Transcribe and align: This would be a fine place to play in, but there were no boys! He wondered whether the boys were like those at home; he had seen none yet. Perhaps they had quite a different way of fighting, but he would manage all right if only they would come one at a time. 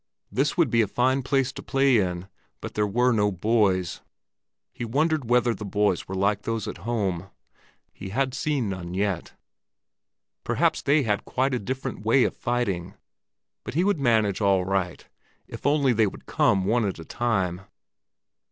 This 0.31 0.57
would 0.57 0.71
be 0.71 0.81
a 0.81 0.87
fine 0.87 1.21
place 1.21 1.51
to 1.51 1.61
play 1.61 1.99
in, 1.99 2.27
but 2.59 2.73
there 2.73 2.87
were 2.87 3.11
no 3.11 3.31
boys! 3.31 4.01
He 4.73 4.83
wondered 4.83 5.29
whether 5.29 5.53
the 5.53 5.63
boys 5.63 6.07
were 6.07 6.15
like 6.15 6.41
those 6.41 6.67
at 6.67 6.79
home; 6.89 7.29
he 7.93 8.09
had 8.09 8.33
seen 8.33 8.67
none 8.67 8.95
yet. 8.95 9.33
Perhaps 10.43 10.81
they 10.81 11.03
had 11.03 11.23
quite 11.23 11.53
a 11.53 11.59
different 11.59 12.03
way 12.03 12.23
of 12.23 12.35
fighting, 12.35 12.95
but 13.63 13.75
he 13.75 13.83
would 13.83 13.99
manage 13.99 14.41
all 14.41 14.65
right 14.65 15.07
if 15.47 15.67
only 15.67 15.93
they 15.93 16.07
would 16.07 16.25
come 16.25 16.65
one 16.65 16.83
at 16.83 16.97
a 16.97 17.05
time. 17.05 17.61